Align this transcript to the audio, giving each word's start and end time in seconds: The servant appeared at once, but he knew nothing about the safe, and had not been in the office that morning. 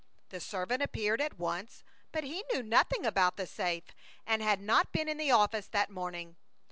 The 0.29 0.39
servant 0.39 0.81
appeared 0.81 1.21
at 1.21 1.37
once, 1.37 1.83
but 2.11 2.23
he 2.23 2.43
knew 2.51 2.63
nothing 2.63 3.05
about 3.05 3.37
the 3.37 3.45
safe, 3.45 3.83
and 4.25 4.41
had 4.41 4.59
not 4.59 4.91
been 4.91 5.07
in 5.07 5.17
the 5.17 5.29
office 5.29 5.67
that 5.67 5.91
morning. 5.91 6.37